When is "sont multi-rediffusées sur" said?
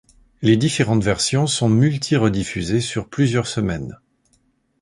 1.45-3.07